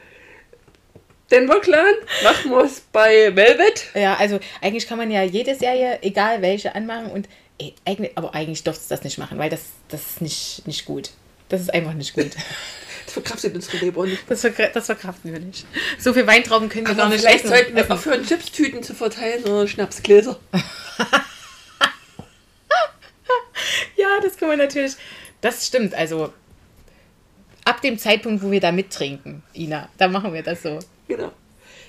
[1.31, 1.95] Denver Clan?
[2.23, 3.85] Machen wir es bei Velvet?
[3.95, 7.27] Ja, also eigentlich kann man ja jede Serie, egal welche, anmachen und
[8.15, 11.11] aber eigentlich dürfte es das nicht machen, weil das, das ist nicht, nicht gut.
[11.49, 12.31] Das ist einfach nicht gut.
[13.05, 14.23] Das verkraftet unsere Leber nicht.
[14.29, 15.65] Das, verkra das verkraften wir nicht.
[15.99, 19.67] So viel Weintrauben können wir gar nicht vielleicht sollten wir aufhören, Chipstüten zu verteilen, sondern
[19.67, 20.39] Schnapsgläser.
[24.03, 24.93] Ja, das kann man natürlich.
[25.41, 25.93] Das stimmt.
[25.93, 26.33] Also
[27.65, 30.79] ab dem Zeitpunkt, wo wir da mittrinken, Ina, da machen wir das so.
[31.07, 31.31] Genau.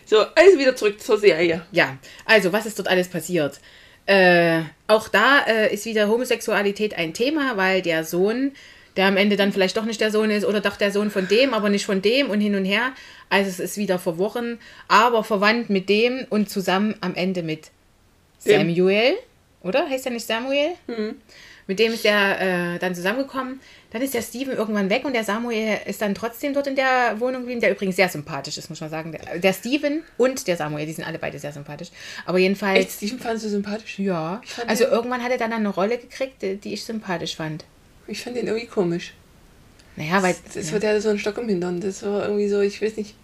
[0.07, 1.67] So, also wieder zurück zur Serie.
[1.73, 3.61] Ja, also was ist dort alles passiert?
[4.07, 8.53] Äh, auch da äh, ist wieder Homosexualität ein Thema, weil der Sohn,
[8.97, 11.27] der am Ende dann vielleicht doch nicht der Sohn ist oder doch der Sohn von
[11.29, 12.93] dem, aber nicht von dem und hin und her.
[13.31, 17.71] Also es ist wieder verworren, aber verwandt mit dem und zusammen am Ende mit
[18.47, 18.69] Dem.
[18.69, 19.15] Samuel,
[19.63, 19.89] oder?
[19.89, 20.73] Heißt er nicht Samuel?
[21.67, 23.59] Mit dem ist er äh, dann zusammengekommen.
[23.91, 27.19] Dann ist der Steven irgendwann weg und der Samuel ist dann trotzdem dort in der
[27.21, 29.13] Wohnung geblieben, der übrigens sehr sympathisch ist, muss man sagen.
[29.13, 31.89] Der, der Steven und der Samuel, die sind alle beide sehr sympathisch.
[32.27, 33.99] Aber jedenfalls, Echt, Steven fandest du sympathisch?
[33.99, 34.43] ja.
[34.45, 37.65] fand Also irgendwann hat er dann eine Rolle gekriegt, die ich sympathisch fand.
[38.07, 39.15] Ich fand den irgendwie komisch.
[39.97, 40.35] Naja, weil.
[40.55, 41.81] Das war der so ein Stock im Hintern.
[41.81, 43.15] Das war irgendwie so, ich weiß nicht.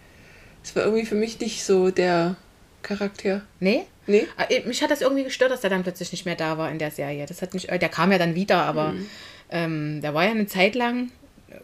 [0.62, 2.36] Das war irgendwie für mich nicht so der
[2.82, 3.42] Charakter.
[3.60, 3.82] Nee?
[4.06, 4.26] Nee?
[4.36, 6.78] Ah, Mich hat das irgendwie gestört, dass der dann plötzlich nicht mehr da war in
[6.78, 7.26] der Serie.
[7.26, 9.06] Das hat mich, äh, der kam ja dann wieder, aber Mhm.
[9.50, 11.10] ähm, der war ja eine Zeit lang,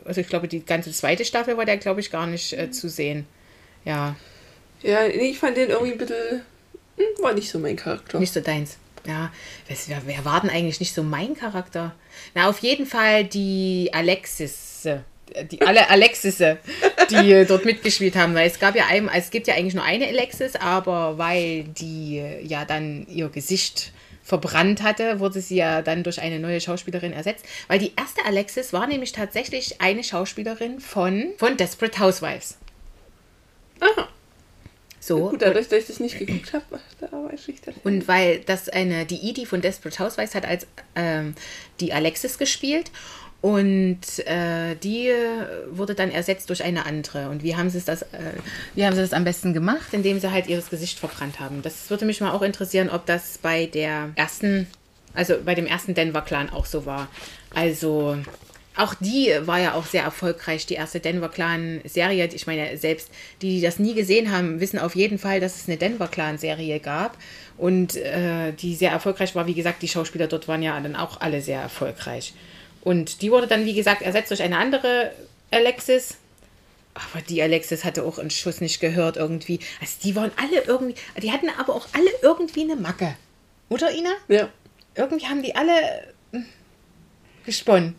[0.05, 2.89] also ich glaube, die ganze zweite Staffel war der, glaube ich, gar nicht äh, zu
[2.89, 3.27] sehen.
[3.85, 4.17] Ja,
[4.83, 6.43] Ja, nee, ich fand den irgendwie ein bisschen.
[6.97, 8.19] hm, War nicht so mein Charakter.
[8.19, 8.77] nicht so deins.
[9.07, 9.31] Ja,
[10.07, 11.95] wer war denn eigentlich nicht so mein Charakter?
[12.35, 14.85] Na, auf jeden Fall die Alexis.
[14.85, 14.99] äh,
[15.51, 16.59] Die alle Alexisse,
[17.11, 19.85] die äh, dort mitgespielt haben, weil es gab ja einem, es gibt ja eigentlich nur
[19.85, 25.83] eine Alexis, aber weil die äh, ja dann ihr Gesicht verbrannt hatte, wurde sie ja
[25.83, 27.45] dann durch eine neue Schauspielerin ersetzt.
[27.69, 32.59] Weil die erste Alexis war nämlich tatsächlich eine Schauspielerin von, von Desperate Housewives.
[35.07, 35.31] So.
[35.31, 36.65] Gut, dadurch, dass ich das nicht geguckt habe,
[36.99, 37.77] da weiß ich das.
[37.85, 40.67] Und weil das eine, die Edie von Desperate Housewives hat als
[40.97, 41.37] ähm,
[41.79, 42.91] die Alexis gespielt
[43.41, 45.13] und äh, die
[45.71, 47.29] wurde dann ersetzt durch eine andere.
[47.29, 48.07] Und wie haben sie das, äh,
[48.75, 51.63] wie haben sie das am besten gemacht, indem sie halt ihr Gesicht verbrannt haben?
[51.63, 54.67] Das würde mich mal auch interessieren, ob das bei der ersten,
[55.15, 57.07] also bei dem ersten Denver Clan auch so war.
[57.55, 58.17] Also
[58.77, 62.29] auch die war ja auch sehr erfolgreich, die erste Denver Clan Serie.
[62.33, 63.11] Ich meine, selbst
[63.41, 66.39] die, die das nie gesehen haben, wissen auf jeden Fall, dass es eine Denver Clan
[66.39, 67.17] Serie gab
[67.57, 69.47] und äh, die sehr erfolgreich war.
[69.47, 72.35] Wie gesagt, die Schauspieler dort waren ja dann auch alle sehr erfolgreich.
[72.83, 75.13] Und die wurde dann, wie gesagt, ersetzt durch eine andere
[75.51, 76.19] Alexis.
[76.95, 79.59] Aber die Alexis hatte auch einen Schuss nicht gehört irgendwie.
[79.81, 83.17] Also die waren alle irgendwie, die hatten aber auch alle irgendwie eine Macke.
[83.69, 84.13] Oder Ina?
[84.29, 84.49] Ja.
[84.95, 85.73] Irgendwie haben die alle
[86.33, 86.41] äh,
[87.45, 87.95] gesponnen.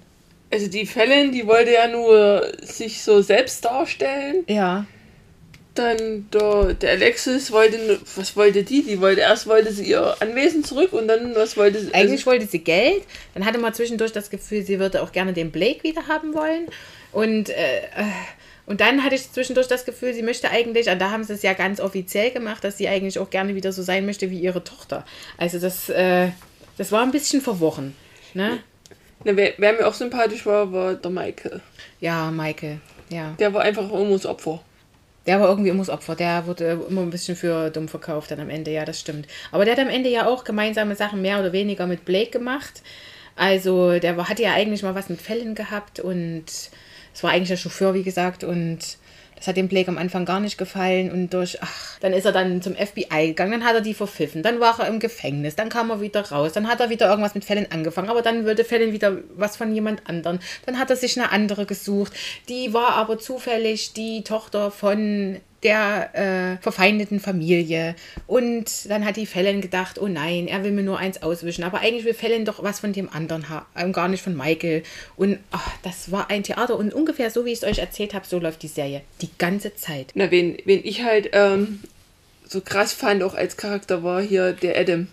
[0.49, 4.45] Also die Fallon, die wollte ja nur sich so selbst darstellen.
[4.47, 4.85] Ja.
[5.75, 8.81] Dann der, der Alexis wollte, was wollte die?
[8.81, 11.93] Die wollte, erst wollte sie ihr Anwesen zurück und dann, was wollte sie?
[11.93, 13.03] Eigentlich wollte sie Geld.
[13.33, 16.67] Dann hatte man zwischendurch das Gefühl, sie würde auch gerne den Blake wieder haben wollen.
[17.11, 18.05] Und, äh, äh,
[18.65, 21.43] und dann hatte ich zwischendurch das Gefühl, sie möchte eigentlich, und da haben sie es
[21.43, 24.63] ja ganz offiziell gemacht, dass sie eigentlich auch gerne wieder so sein möchte wie ihre
[24.63, 25.05] Tochter.
[25.37, 26.29] Also das, äh,
[26.77, 27.95] das war ein bisschen verworren.
[28.33, 28.59] Ne?
[29.23, 31.61] Na, wer, wer mir auch sympathisch war, war der Michael.
[31.99, 32.79] Ja, Michael.
[33.09, 33.33] Ja.
[33.39, 34.61] Der war einfach das Opfer.
[35.25, 36.15] Der war irgendwie immer das Opfer.
[36.15, 38.71] Der wurde immer ein bisschen für dumm verkauft dann am Ende.
[38.71, 39.27] Ja, das stimmt.
[39.51, 42.81] Aber der hat am Ende ja auch gemeinsame Sachen mehr oder weniger mit Blake gemacht.
[43.35, 47.49] Also der war, hatte ja eigentlich mal was mit Fällen gehabt und es war eigentlich
[47.49, 48.43] der Chauffeur, wie gesagt.
[48.43, 48.97] Und
[49.37, 52.31] das hat dem Blake am Anfang gar nicht gefallen und durch, ach, dann ist er
[52.31, 55.69] dann zum FBI gegangen, dann hat er die verpfiffen, dann war er im Gefängnis, dann
[55.69, 58.63] kam er wieder raus, dann hat er wieder irgendwas mit Fällen angefangen, aber dann würde
[58.63, 60.39] Fällen wieder was von jemand anderen.
[60.65, 62.13] Dann hat er sich eine andere gesucht,
[62.49, 67.95] die war aber zufällig die Tochter von der äh, verfeindeten Familie.
[68.27, 71.63] Und dann hat die Fallon gedacht, oh nein, er will mir nur eins auswischen.
[71.63, 74.83] Aber eigentlich will Fallon doch was von dem anderen haben, gar nicht von Michael.
[75.15, 76.77] Und ach, das war ein Theater.
[76.77, 79.01] Und ungefähr so, wie ich es euch erzählt habe, so läuft die Serie.
[79.21, 80.11] Die ganze Zeit.
[80.13, 81.79] Na, wen, wen ich halt ähm,
[82.45, 85.07] so krass fand, auch als Charakter, war hier der Adam.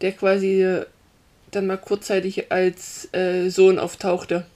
[0.00, 0.82] Der quasi
[1.50, 4.46] dann mal kurzzeitig als äh, Sohn auftauchte.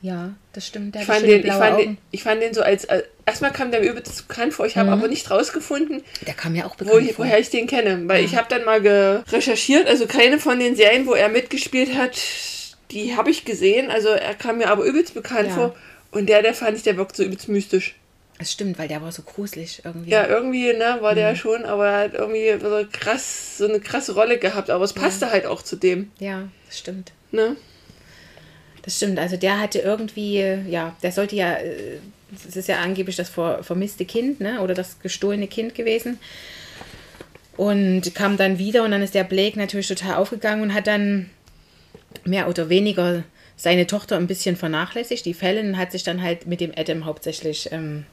[0.00, 0.94] Ja, das stimmt.
[0.94, 2.88] Der Ich fand, den, ich, fand den, ich fand den so als.
[2.88, 6.54] als erstmal kam der mir übelst bekannt vor, ich habe aber nicht rausgefunden, Der kam
[6.54, 7.24] ja auch wo bekannt ich, vor.
[7.24, 8.02] woher ich den kenne.
[8.06, 8.80] Weil ich habe dann mal
[9.30, 12.18] recherchiert, also keine von den Serien, wo er mitgespielt hat,
[12.90, 13.90] die habe ich gesehen.
[13.90, 15.54] Also er kam mir aber übelst bekannt Ja.
[15.54, 15.74] vor.
[16.10, 17.96] Und der, der fand ich, der wirkt so übelst mystisch.
[18.38, 20.10] Das stimmt, weil der war so gruselig irgendwie.
[20.10, 21.16] Ja, irgendwie, ne, war Mhm.
[21.16, 24.70] der schon, aber er hat irgendwie so krass, so eine krasse Rolle gehabt.
[24.70, 27.12] Aber es passte halt auch zu dem, ja, das stimmt.
[27.30, 27.56] ne?
[28.82, 31.98] Das stimmt, also der hatte irgendwie, ja, der sollte ja, äh,
[32.48, 36.18] es ist ja angeblich das ver vermisste Kind, ne, oder das gestohlene Kind gewesen.
[37.56, 41.30] Und kam dann wieder und dann ist der Blake natürlich total aufgegangen und hat dann
[42.24, 43.22] mehr oder weniger
[43.56, 45.24] seine Tochter ein bisschen vernachlässigt.
[45.24, 48.06] Die Fallon hat sich dann halt mit dem Adam hauptsächlich ähm,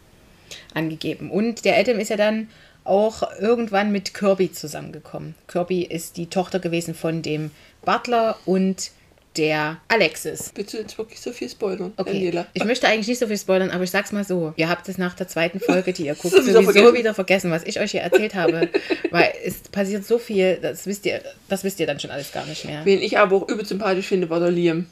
[0.74, 1.32] angegeben.
[1.32, 2.50] Und der Adam ist ja dann
[2.84, 5.36] auch irgendwann mit Kirby zusammengekommen.
[5.48, 7.52] Kirby ist die Tochter gewesen von dem
[7.84, 8.92] Butler und
[9.38, 10.52] der Alexis.
[10.56, 12.48] Willst du jetzt wirklich so viel spoilern, Okay, Daniela?
[12.54, 14.54] ich möchte eigentlich nicht so viel spoilern, aber ich sag's mal so.
[14.58, 16.96] Ihr habt es nach der zweiten Folge, die ihr guckt, Sowieso sowieso, vergessen.
[16.96, 18.70] wieder vergessen, was ich euch hier erzählt habe.
[19.12, 22.46] Weil es passiert so viel, das wisst ihr, das wisst ihr dann schon alles gar
[22.46, 22.84] nicht mehr.
[22.86, 24.88] Wen ich aber auch übel sympathisch finde, war der Liam.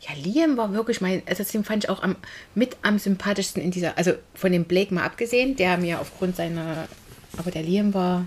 [0.00, 2.16] Ja, Liam war wirklich mein, also den fand ich auch am,
[2.54, 6.88] mit am sympathischsten in dieser, also von dem Blake mal abgesehen, der mir aufgrund seiner,
[7.36, 8.26] aber der Liam war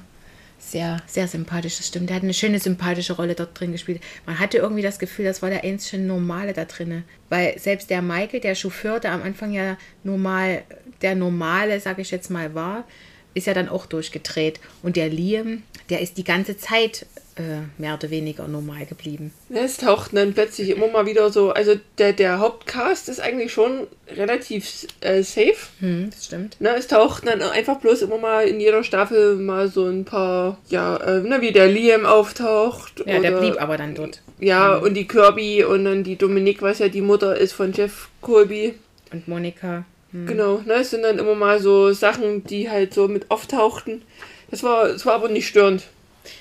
[0.61, 2.09] sehr, sehr sympathisch, das stimmt.
[2.09, 3.99] Der hat eine schöne sympathische Rolle dort drin gespielt.
[4.25, 7.03] Man hatte irgendwie das Gefühl, das war der einzige Normale da drinne.
[7.29, 10.63] Weil selbst der Michael, der Chauffeur, der am Anfang ja normal,
[11.01, 12.85] der Normale, sage ich jetzt mal, war,
[13.33, 14.59] ist ja dann auch durchgedreht.
[14.83, 19.31] Und der Liam, der ist die ganze Zeit äh, mehr oder weniger normal geblieben.
[19.49, 23.87] Es taucht dann plötzlich immer mal wieder so, also der, der Hauptcast ist eigentlich schon
[24.09, 25.55] relativ äh, safe.
[25.79, 26.59] Hm, das stimmt.
[26.59, 30.57] Ne, es taucht dann einfach bloß immer mal in jeder Staffel mal so ein paar,
[30.69, 33.03] ja, äh, ne, wie der Liam auftaucht.
[33.05, 34.21] Ja, der oder- blieb aber dann dort.
[34.39, 38.09] Ja, und die Kirby und dann die Dominique, was ja die Mutter ist von Jeff
[38.21, 38.73] Colby.
[39.13, 39.85] Und Monika.
[40.11, 40.27] Hm.
[40.27, 44.01] Genau, ne, es sind dann immer mal so Sachen, die halt so mit auftauchten.
[44.49, 45.87] Das war, das war aber nicht störend.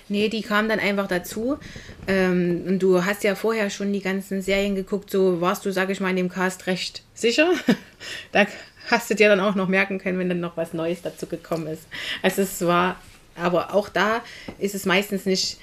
[0.09, 1.59] Nee, die kam dann einfach dazu.
[2.06, 5.90] Ähm, und du hast ja vorher schon die ganzen Serien geguckt, so warst du, sag
[5.90, 7.52] ich mal, in dem Cast recht sicher.
[8.33, 8.46] da
[8.90, 11.66] hast du dir dann auch noch merken können, wenn dann noch was Neues dazu gekommen
[11.68, 11.85] ist.
[12.22, 12.96] Also es war,
[13.37, 14.22] aber auch da
[14.59, 15.59] ist es meistens nicht,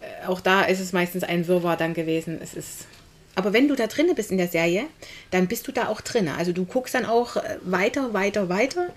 [0.00, 2.38] äh, auch da ist es meistens ein Wirrwarr dann gewesen.
[2.42, 2.86] Es ist.
[3.34, 4.84] Aber wenn du da drinne bist in der Serie,
[5.30, 6.34] dann bist du da auch drinne.
[6.34, 8.88] Also du guckst dann auch äh, weiter, weiter, weiter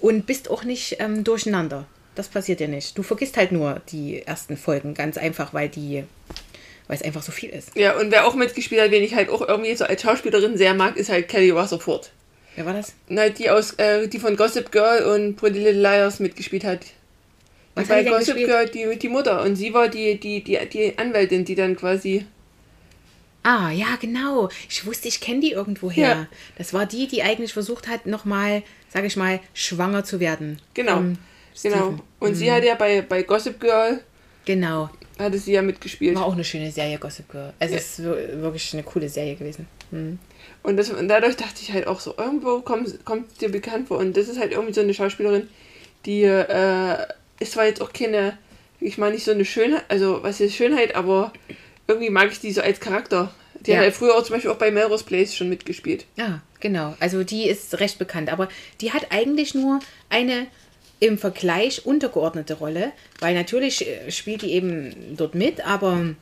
[0.00, 1.86] und bist auch nicht ähm, durcheinander.
[2.14, 2.98] Das passiert dir nicht.
[2.98, 6.04] Du vergisst halt nur die ersten Folgen ganz einfach, weil die,
[6.88, 7.74] weil es einfach so viel ist.
[7.76, 10.74] Ja, und wer auch mitgespielt hat, wen ich halt auch irgendwie so als Schauspielerin sehr
[10.74, 12.10] mag, ist halt Kelly Rutherford.
[12.56, 12.94] Wer war das?
[13.08, 16.80] Na, die aus, äh, die von Gossip Girl und Pretty Little Liars mitgespielt hat.
[17.74, 18.72] Was Bei die denn Gossip gespielt?
[18.72, 22.26] Girl die, die Mutter und sie war die, die, die, die Anwältin, die dann quasi.
[23.42, 24.48] Ah, ja, genau.
[24.68, 26.08] Ich wusste, ich kenne die irgendwoher.
[26.08, 26.26] Ja.
[26.58, 30.60] Das war die, die eigentlich versucht hat, nochmal, sage ich mal, schwanger zu werden.
[30.74, 31.02] Genau.
[31.62, 31.94] Genau.
[32.20, 34.00] Und sie hat ja bei, bei Gossip Girl,
[34.44, 34.88] Genau.
[35.18, 36.16] hatte sie ja mitgespielt.
[36.16, 37.52] War auch eine schöne Serie, Gossip Girl.
[37.58, 39.66] Also es ist wir- wirklich eine coole Serie gewesen.
[39.90, 40.18] Hm.
[40.62, 43.98] Und, das, und dadurch dachte ich halt auch so, irgendwo kommt, kommt dir bekannt vor.
[43.98, 45.48] Und das ist halt irgendwie so eine Schauspielerin,
[46.06, 46.96] die äh,
[47.38, 48.36] ist zwar jetzt auch keine,
[48.80, 51.32] ich meine nicht so eine Schönheit, also was ist Schönheit, aber
[51.90, 53.32] irgendwie mag ich die so als Charakter.
[53.66, 53.76] Die Ja.
[53.78, 56.06] hat halt früher auch zum Beispiel auch bei Melrose Place schon mitgespielt.
[56.16, 56.96] Ja, genau.
[57.00, 58.32] Also die ist recht bekannt.
[58.32, 58.48] Aber
[58.80, 60.46] die hat eigentlich nur eine
[60.98, 66.14] im Vergleich untergeordnete Rolle, weil natürlich äh, spielt die eben dort mit, aber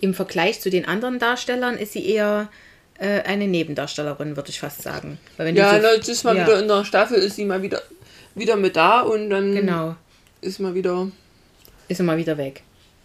[0.00, 2.48] im Vergleich zu den anderen Darstellern ist sie eher
[2.98, 5.18] äh, eine Nebendarstellerin, würde ich fast sagen.
[5.38, 7.82] Ja, so- jetzt ist mal ja, wieder in der Staffel, ist sie mal wieder,
[8.34, 9.96] wieder mit da und dann Genau,
[10.40, 11.08] ist mal wieder.
[11.88, 12.62] ist sie mal wieder weg.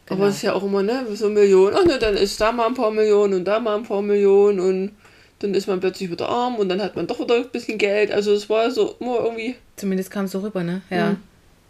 [0.08, 0.28] Aber Genau.
[0.30, 1.76] es ist ja auch immer, ne, so Millionen.
[1.80, 4.60] Ach ne, dann ist da mal ein paar Millionen und da mal ein paar Millionen
[4.60, 4.92] und
[5.40, 8.12] dann ist man plötzlich wieder arm und dann hat man doch wieder ein bisschen Geld.
[8.12, 9.56] Also es war so immer irgendwie.
[9.76, 10.82] Zumindest kam es so rüber, ne?
[10.90, 11.12] Ja.
[11.12, 11.18] Mhm.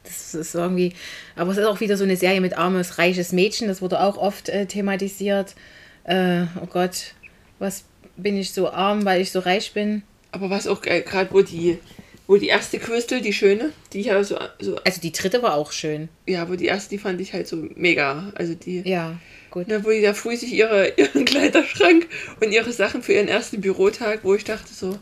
[0.04, 0.94] Das ist irgendwie.
[1.36, 3.68] Aber es ist auch wieder so eine Serie mit armes, reiches Mädchen.
[3.68, 5.56] Das wurde auch oft äh, thematisiert.
[6.04, 7.16] Äh, oh Gott,
[7.58, 10.04] was bin ich so arm, weil ich so reich bin?
[10.32, 11.80] Aber was auch geil, gerade wo die,
[12.28, 15.72] wo die erste Crystal, die schöne, die ja so, so, Also die dritte war auch
[15.72, 16.10] schön.
[16.26, 18.32] ja, aber die erste, die fand ich halt so mega.
[18.36, 19.18] Also die, Ja,
[19.52, 19.68] gut.
[19.68, 22.08] ne, wo die da früh sich ihre, ihren Kleiderschrank
[22.42, 24.98] und ihre Sachen für ihren ersten Bürotag, wo ich dachte so,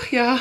[0.00, 0.40] ach ja,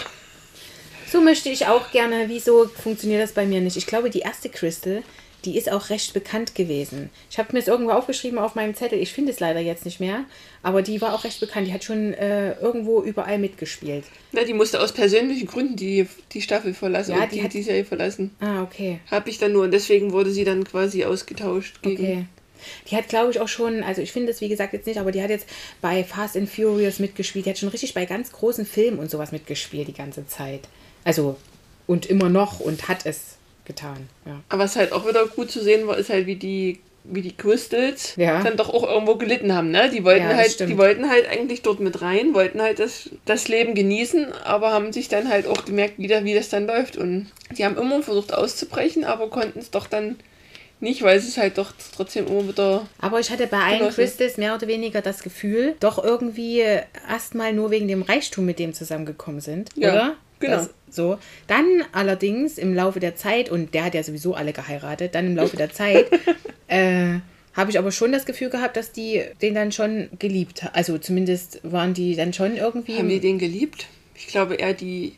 [1.11, 2.25] So möchte ich auch gerne.
[2.29, 3.75] Wieso funktioniert das bei mir nicht?
[3.75, 5.03] Ich glaube, die erste Crystal,
[5.45, 7.09] die ist auch recht bekannt gewesen.
[7.29, 8.99] Ich habe mir es irgendwo aufgeschrieben auf meinem Zettel.
[8.99, 10.25] Ich finde es leider jetzt nicht mehr.
[10.63, 11.67] Aber die war auch recht bekannt.
[11.67, 14.03] Die hat schon äh, irgendwo überall mitgespielt.
[14.31, 17.53] na, die musste aus persönlichen Gründen die, die Staffel verlassen Ja, und die die, hat-
[17.53, 18.35] die Serie verlassen.
[18.39, 18.99] Ah, okay.
[19.09, 22.03] Habe ich dann nur und deswegen wurde sie dann quasi ausgetauscht gegen.
[22.03, 22.25] Okay.
[22.91, 25.11] Die hat, glaube ich, auch schon, also ich finde es wie gesagt jetzt nicht, aber
[25.11, 25.47] die hat jetzt
[25.81, 27.47] bei Fast and Furious mitgespielt.
[27.47, 30.61] Die hat schon richtig bei ganz großen Filmen und sowas mitgespielt die ganze Zeit.
[31.03, 31.37] Also,
[31.87, 33.37] und immer noch und hat es
[33.73, 34.09] getan.
[34.25, 34.39] Ja.
[34.49, 37.35] Aber was halt auch wieder gut zu sehen war, ist halt, wie die, wie die
[37.35, 38.43] Crystals Ja.
[38.43, 39.71] dann doch auch irgendwo gelitten haben.
[39.71, 39.89] Ne?
[39.89, 40.69] Die, wollten Ja, halt, stimmt.
[40.71, 44.93] die wollten halt eigentlich dort mit rein, wollten halt das, das Leben genießen, aber haben
[44.93, 46.97] sich dann halt auch gemerkt, wieder, wie das dann läuft.
[46.97, 50.17] Und die haben immer versucht auszubrechen, aber konnten es doch dann
[50.79, 52.87] nicht, weil es halt doch trotzdem immer wieder.
[52.99, 53.89] Aber ich hatte bei allen.
[53.91, 56.59] Crystals mehr oder weniger das Gefühl, doch irgendwie
[57.09, 60.15] erstmal nur wegen dem Reichtum mit dem zusammengekommen sind, Ja, oder?
[60.41, 60.57] Genau.
[60.57, 61.17] Das, so.
[61.47, 65.35] Dann allerdings im Laufe der Zeit, und der hat ja sowieso alle geheiratet, dann im
[65.35, 66.07] Laufe der Zeit
[66.67, 67.19] äh,
[67.53, 70.75] habe ich aber schon das Gefühl gehabt, dass die den dann schon geliebt haben.
[70.75, 72.97] Also zumindest waren die dann schon irgendwie.
[72.97, 73.87] Haben die den geliebt?
[74.15, 75.13] Ich glaube eher die.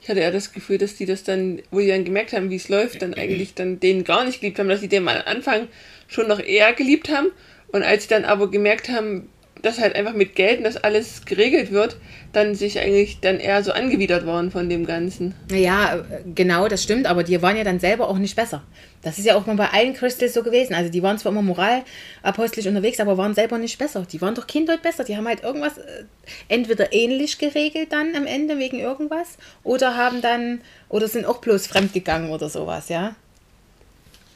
[0.00, 2.56] Ich hatte eher das Gefühl, dass die das dann, wo die dann gemerkt haben, wie
[2.56, 5.36] es läuft, dann eigentlich dann den gar nicht geliebt haben, dass sie den mal am
[5.36, 5.68] Anfang
[6.06, 7.28] schon noch eher geliebt haben.
[7.72, 9.28] Und als sie dann aber gemerkt haben,
[9.62, 11.96] dass halt einfach mit Geld und das alles geregelt wird,
[12.32, 15.34] dann sich eigentlich dann eher so angewidert waren von dem Ganzen.
[15.50, 16.02] Ja, äh,
[16.34, 18.62] genau, das stimmt, aber die waren ja dann selber auch nicht besser.
[19.02, 20.74] Das ist ja auch mal bei allen Crystals so gewesen.
[20.74, 24.04] Also die waren zwar immer moralapostlich unterwegs, aber waren selber nicht besser.
[24.10, 25.04] Die waren doch Kind besser.
[25.04, 26.04] Die haben halt irgendwas äh,
[26.48, 31.66] entweder ähnlich geregelt dann am Ende wegen irgendwas oder haben dann, oder sind auch bloß
[31.66, 33.14] fremdgegangen oder sowas, ja.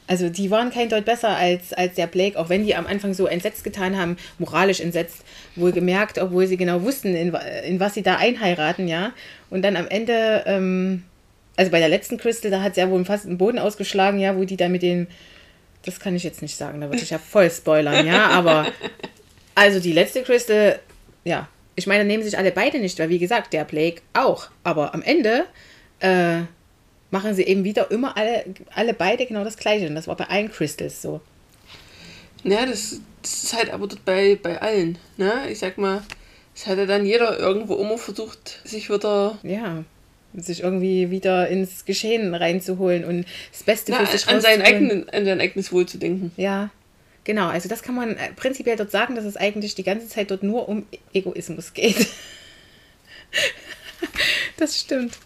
[0.05, 3.13] Also die waren kein Deut besser als, als der Blake, auch wenn die am Anfang
[3.13, 5.23] so entsetzt getan haben, moralisch entsetzt,
[5.55, 7.33] wohl gemerkt, obwohl sie genau wussten, in,
[7.65, 9.13] in was sie da einheiraten, ja.
[9.49, 11.03] Und dann am Ende, ähm,
[11.55, 14.35] also bei der letzten Crystal, da hat sie ja wohl fast den Boden ausgeschlagen, ja,
[14.35, 15.07] wo die da mit den,
[15.85, 18.67] das kann ich jetzt nicht sagen, da würde ich ja voll spoilern, ja, aber
[19.55, 20.79] also die letzte Crystal,
[21.23, 24.49] ja, ich meine, da nehmen sich alle beide nicht, weil wie gesagt, der Blake auch,
[24.63, 25.45] aber am Ende,
[26.01, 26.41] äh,
[27.13, 29.87] machen sie eben wieder immer alle, alle beide genau das Gleiche.
[29.87, 31.21] Und das war bei allen Crystals so.
[32.43, 34.97] Ja, das, das ist halt aber dort bei, bei allen.
[35.15, 35.31] Ne?
[35.49, 36.01] Ich sag mal,
[36.55, 39.85] es hat ja dann jeder irgendwo immer versucht, sich wieder Ja.
[40.35, 45.07] Sich irgendwie wieder ins Geschehen reinzuholen und das Beste na, für sich an, sein eigenen,
[45.09, 46.31] an sein eigenes Wohl zu denken.
[46.37, 46.71] Ja,
[47.23, 47.47] genau.
[47.49, 50.41] Also das kann man äh, prinzipiell dort sagen, dass es eigentlich die ganze Zeit dort
[50.41, 52.07] nur um Egoismus geht.
[54.57, 55.19] das stimmt.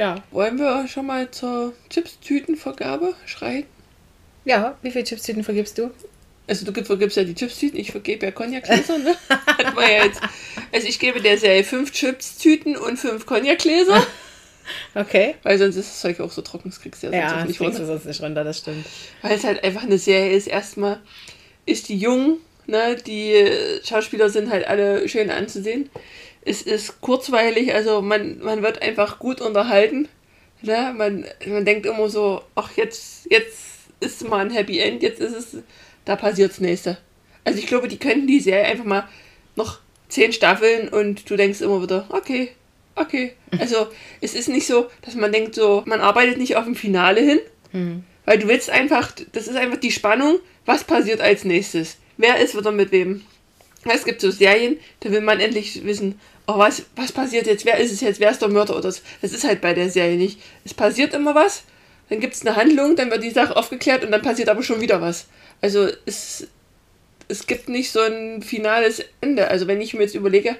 [0.00, 0.22] Ja.
[0.30, 3.66] Wollen wir schon mal zur Chips-Tütenvergabe schreien?
[4.46, 5.90] Ja, wie viele Chipstüten vergibst du?
[6.48, 9.14] Also du vergibst ja die Chips-Tüten, ich vergebe ja Cognac-Gläser, ne?
[9.28, 10.22] Hat man ja jetzt.
[10.72, 14.02] Also ich gebe der Serie fünf Chips-Tüten und fünf Cognac-Gläser,
[14.94, 15.34] Okay.
[15.42, 17.48] weil sonst ist das Zeug auch so trocken, das kriegst du ja sonst Ja, das
[17.48, 17.84] nicht runter.
[17.84, 18.86] sonst nicht runter, das stimmt.
[19.20, 20.46] Weil es halt einfach eine Serie ist.
[20.46, 20.98] Erstmal
[21.66, 22.96] ist die jung, ne?
[23.06, 25.90] Die äh, Schauspieler sind halt alle schön anzusehen.
[26.42, 30.08] Es ist kurzweilig, also man, man wird einfach gut unterhalten.
[30.62, 30.94] Ne?
[30.96, 33.58] Man, man denkt immer so, ach jetzt, jetzt
[34.00, 35.56] ist mal ein Happy End, jetzt ist es,
[36.04, 36.98] da passiert das nächste.
[37.44, 39.08] Also ich glaube, die könnten die Serie einfach mal
[39.56, 42.50] noch zehn Staffeln und du denkst immer wieder, okay,
[42.96, 43.32] okay.
[43.58, 43.88] Also
[44.20, 47.40] es ist nicht so, dass man denkt so, man arbeitet nicht auf ein Finale hin,
[48.24, 51.98] weil du willst einfach, das ist einfach die Spannung, was passiert als nächstes.
[52.16, 53.22] Wer ist wieder mit wem?
[53.84, 57.64] Es gibt so Serien, da will man endlich wissen, oh, was, was passiert jetzt?
[57.64, 58.20] Wer ist es jetzt?
[58.20, 58.76] Wer ist der Mörder?
[58.76, 59.00] Oder so.
[59.22, 60.40] Das ist halt bei der Serie nicht.
[60.64, 61.64] Es passiert immer was,
[62.08, 64.80] dann gibt es eine Handlung, dann wird die Sache aufgeklärt und dann passiert aber schon
[64.80, 65.28] wieder was.
[65.60, 66.48] Also es,
[67.28, 69.48] es gibt nicht so ein finales Ende.
[69.48, 70.56] Also wenn ich mir jetzt überlege,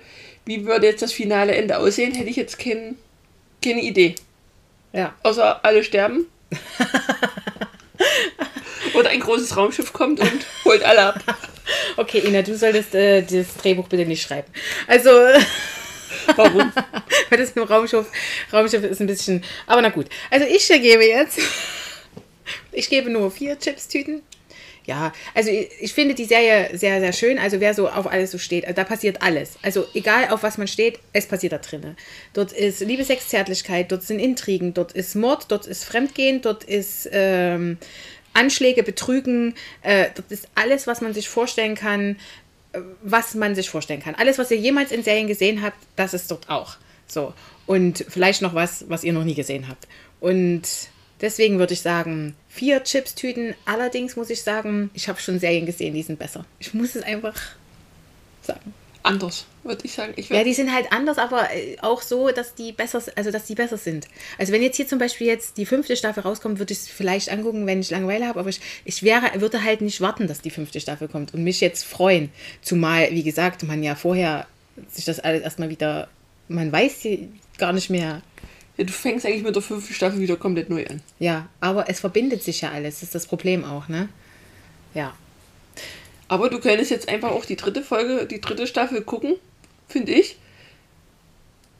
[0.46, 2.96] wie würde jetzt das finale Ende aussehen, hätte ich jetzt kein,
[3.62, 4.14] keine Idee.
[4.92, 5.14] Ja.
[5.22, 6.26] Außer alle sterben.
[9.00, 11.24] Oder ein großes Raumschiff kommt und holt alle ab.
[11.96, 14.48] Okay, Ina, du solltest äh, das Drehbuch bitte nicht schreiben.
[14.88, 15.10] Also,
[16.36, 16.72] Warum?
[17.28, 18.06] weil das im Raumschiff,
[18.52, 19.44] Raumschiff ist ein bisschen.
[19.68, 20.06] Aber na gut.
[20.30, 21.38] Also ich gebe jetzt.
[22.72, 24.22] Ich gebe nur vier Chips-Tüten.
[24.84, 27.38] Ja, also ich, ich finde die Serie sehr, sehr schön.
[27.38, 29.56] Also wer so auf alles so steht, da passiert alles.
[29.62, 31.96] Also egal auf was man steht, es passiert da drinnen.
[32.32, 36.64] Dort ist Liebe, Sex, Zärtlichkeit, dort sind Intrigen, dort ist Mord, dort ist Fremdgehen, dort
[36.64, 37.78] ist ähm,
[38.32, 42.16] Anschläge, Betrügen, äh, dort ist alles, was man sich vorstellen kann,
[42.72, 44.14] äh, was man sich vorstellen kann.
[44.14, 46.76] Alles, was ihr jemals in Serien gesehen habt, das ist dort auch.
[47.06, 47.34] So.
[47.66, 49.86] Und vielleicht noch was, was ihr noch nie gesehen habt.
[50.20, 50.62] Und
[51.20, 53.54] deswegen würde ich sagen, vier Chips-Tüten.
[53.64, 56.44] Allerdings muss ich sagen, ich habe schon Serien gesehen, die sind besser.
[56.58, 57.36] Ich muss es einfach
[58.42, 58.74] sagen.
[59.02, 60.12] Anders, würde ich sagen.
[60.16, 63.44] Ich Ja, die sind halt anders, aber äh, auch so, dass die besser, also dass
[63.44, 64.08] die besser sind.
[64.38, 67.30] Also wenn jetzt hier zum Beispiel jetzt die fünfte Staffel rauskommt, würde ich es vielleicht
[67.30, 70.50] angucken, wenn ich Langeweile habe, aber ich, ich wäre, würde halt nicht warten, dass die
[70.50, 72.30] fünfte Staffel kommt und mich jetzt freuen.
[72.62, 74.46] Zumal, wie gesagt, man ja vorher
[74.88, 76.08] sich das alles erstmal wieder,
[76.48, 77.06] man weiß
[77.58, 78.22] gar nicht mehr.
[78.76, 81.02] ja, du fängst eigentlich mit der fünften Staffel wieder komplett neu an.
[81.18, 84.08] Ja, aber es verbindet sich ja alles, das ist das Problem auch, ne?
[84.94, 85.14] Ja.
[86.28, 89.34] Aber du könntest jetzt einfach auch die dritte Folge, die dritte Staffel gucken,
[89.90, 90.36] finde ich.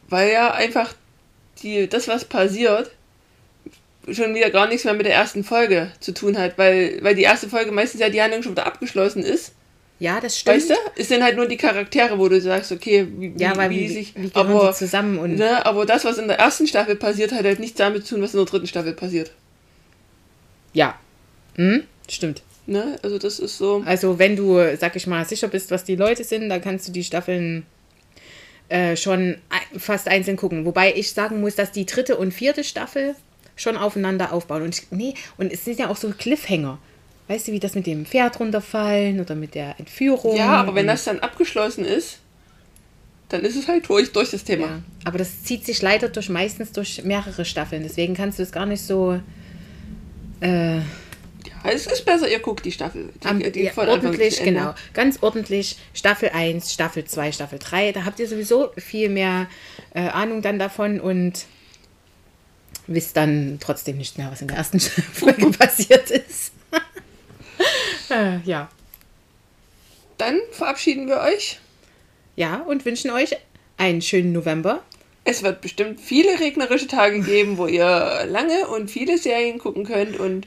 [0.09, 0.95] Weil ja einfach
[1.63, 2.91] die, das, was passiert,
[4.11, 7.23] schon wieder gar nichts mehr mit der ersten Folge zu tun hat, weil, weil die
[7.23, 9.53] erste Folge meistens ja die Handlung schon wieder abgeschlossen ist.
[9.99, 10.57] Ja, das stimmt.
[10.57, 10.75] Weißt du?
[10.97, 13.89] Es sind halt nur die Charaktere, wo du sagst, okay, wie, Ja, wie, wie wie,
[13.89, 14.15] die sich.
[14.17, 17.61] wie aber, zusammen und ne, aber das, was in der ersten Staffel passiert, hat halt
[17.61, 19.33] nichts damit zu tun, was in der dritten Staffel passiert.
[20.73, 20.99] ja.
[21.57, 21.85] Hm?
[22.09, 22.43] Stimmt.
[22.67, 22.99] Ne?
[23.03, 23.83] Also das ist so.
[23.85, 26.93] Also wenn du, sag ich mal, sicher bist, was die Leute sind, dann kannst du
[26.93, 27.67] die Staffeln
[28.71, 30.65] äh, schon ei- fast einzeln gucken.
[30.65, 33.15] Wobei ich sagen muss, dass die dritte und vierte Staffel
[33.57, 34.63] schon aufeinander aufbauen.
[34.63, 36.79] Und ich, nee, und es sind ja auch so Cliffhanger.
[37.29, 40.37] Weißt du, wie das mit dem Pferd runterfallen oder mit der Entführung?
[40.37, 42.19] Ja, aber wenn das dann abgeschlossen ist,
[43.29, 44.67] dann ist es halt durch, durch das Thema.
[44.67, 47.83] Ja, aber das zieht sich leider durch meistens durch mehrere Staffeln.
[47.85, 49.21] Deswegen kannst du es gar nicht so
[50.41, 50.81] äh,
[51.65, 53.11] es ist besser, ihr guckt die Staffel.
[53.23, 54.75] Die, Am, die ja, ordentlich, genau.
[54.95, 55.77] Ganz ordentlich.
[55.95, 57.93] Staffel 1, Staffel 2, Staffel 3.
[57.93, 59.49] Da habt ihr sowieso viel mehr
[59.95, 61.47] äh, Ahnung dann davon und
[62.87, 64.81] wisst dann trotzdem nicht mehr, was in der ersten
[65.13, 66.53] Folge passiert ist.
[68.11, 68.69] äh, ja.
[70.19, 71.59] Dann verabschieden wir euch.
[72.37, 73.37] Ja, und wünschen euch
[73.77, 74.83] einen schönen November.
[75.25, 80.19] Es wird bestimmt viele regnerische Tage geben, wo ihr lange und viele Serien gucken könnt.
[80.19, 80.47] Und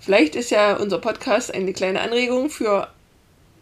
[0.00, 2.88] vielleicht ist ja unser Podcast eine kleine Anregung für,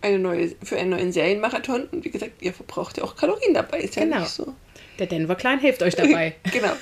[0.01, 1.89] eine neue, für einen neuen Serienmarathon.
[1.93, 3.81] Und wie gesagt, ihr verbraucht ja auch Kalorien dabei.
[3.81, 4.21] Ist ja Genau.
[4.21, 4.55] nicht so.
[4.99, 6.35] Der Denver Clan hilft euch dabei.
[6.53, 6.73] genau.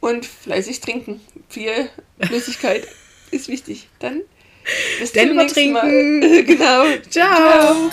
[0.00, 1.20] Und fleißig trinken.
[1.48, 1.88] Viel
[2.20, 2.86] Flüssigkeit
[3.30, 3.88] ist wichtig.
[3.98, 4.22] Dann
[4.98, 6.20] bis zum Denver nächsten trinken.
[6.20, 6.44] Mal.
[6.44, 6.84] genau.
[7.10, 7.90] Ciao.